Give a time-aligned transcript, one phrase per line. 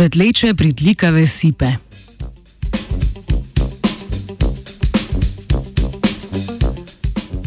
[0.00, 1.66] Svetleče pritlikave sipe.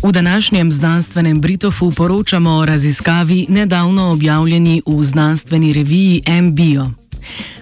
[0.03, 6.89] V današnjem znanstvenem Britofu poročamo o raziskavi nedavno objavljeni v znanstveni reviji MBio.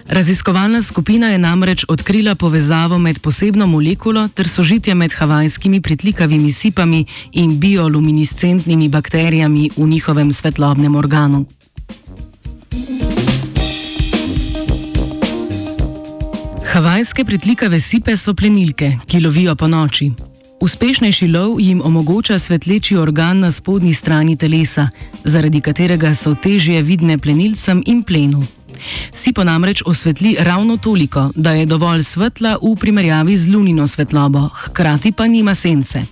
[0.08, 7.04] Raziskovalna skupina je namreč odkrila povezavo med posebno molekulo ter sožitje med havajskimi pritlikavimi sipami
[7.32, 11.46] in bioluminiscentnimi bakterijami v njihovem svetlobnem organu.
[16.72, 20.06] Havajske pritlikave sipe so plenilke, ki lovijo po noči.
[20.64, 24.86] Uspešnejši lov jim omogoča svetleči organ na spodnji strani telesa,
[25.24, 28.40] zaradi katerega so težje vidne plenilcem in plenu.
[29.12, 35.12] Sipo namreč osvetli ravno toliko, da je dovolj svetla v primerjavi z lunino svetlobo, hkrati
[35.12, 36.04] pa nima sence.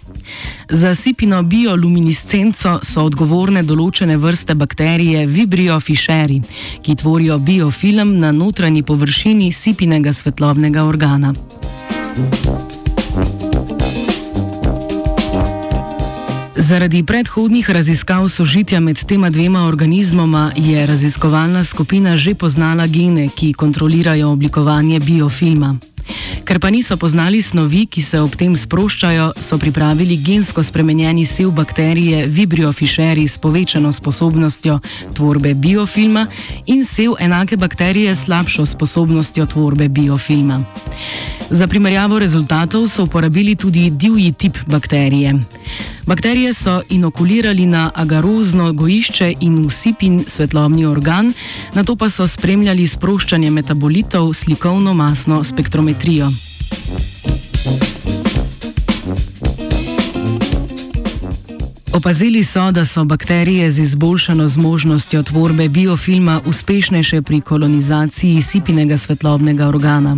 [0.68, 6.40] Za sipino bioluminiscenco so odgovorne določene vrste bakterije Vibrio fischeri,
[6.82, 11.34] ki tvorijo biofilm na notranji površini sipinega svetlobnega organa.
[16.60, 23.52] Zaradi predhodnih raziskav sožitja med tema dvema organizmoma je raziskovalna skupina že poznala gene, ki
[23.52, 25.76] kontrolirajo oblikovanje biofilma.
[26.44, 31.50] Ker pa niso poznali snovi, ki se ob tem sproščajo, so pripravili gensko spremenjeni sev
[31.50, 34.80] bakterije Vibrio fischeri s povečano sposobnostjo
[35.16, 36.26] tvorbe biofilma
[36.66, 40.64] in sev enake bakterije s slabšo sposobnostjo tvorbe biofilma.
[41.50, 45.34] Za primerjavo rezultatov so uporabili tudi divji tip bakterije.
[46.06, 51.32] Bakterije so inokulirali na agarozno gojišče in usipin svetlobni organ,
[51.74, 56.30] na to pa so spremljali sproščanje metabolitov slikovno-masno spektrometrijo.
[61.92, 69.66] Opazili so, da so bakterije z izboljšano zmožnostjo tvorbe biofilma uspešnejše pri kolonizaciji sipinega svetlobnega
[69.68, 70.16] organa.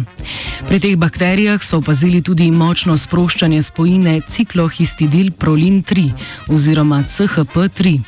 [0.69, 6.11] Pri teh bakterijah so opazili tudi močno sproščanje spojine ciklohistidil prolin 3
[6.49, 8.01] oziroma CHP3.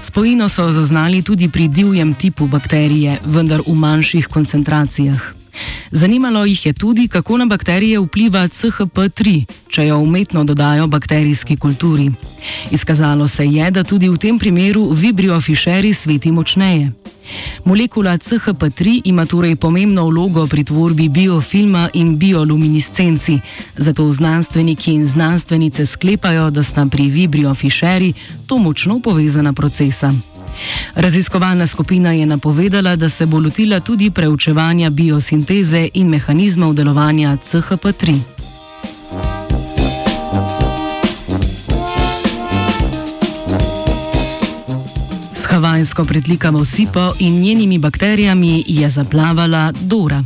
[0.00, 5.37] Spojino so zaznali tudi pri divjem tipu bakterije, vendar v manjših koncentracijah.
[5.90, 12.10] Zanimalo jih je tudi, kako na bakterije vpliva CHP3, če jo umetno dodajo bakterijski kulturi.
[12.70, 16.92] Izkazalo se je, da tudi v tem primeru Vibrio fischeri sveti močneje.
[17.64, 23.40] Molekula CHP3 ima torej pomembno vlogo pri tvorbi biofilma in bioluminiscenci,
[23.76, 28.12] zato znanstveniki in znanstvenice sklepajo, da sta pri Vibrio fischeri
[28.46, 30.14] to močno povezana procesa.
[30.94, 38.20] Raziskovalna skupina je napovedala, da se bo lotila tudi preučevanja biosinteze in mehanizmov delovanja CHP3.
[45.34, 50.24] S havajsko pretlikavo sipo in njenimi bakterijami je zaplavala Dora.